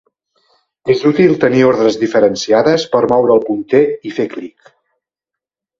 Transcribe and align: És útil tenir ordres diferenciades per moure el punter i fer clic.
És 0.93 1.03
útil 1.09 1.33
tenir 1.43 1.61
ordres 1.73 1.99
diferenciades 2.05 2.89
per 2.95 3.05
moure 3.13 3.39
el 3.39 3.47
punter 3.51 3.87
i 4.13 4.19
fer 4.19 4.31
clic. 4.37 4.75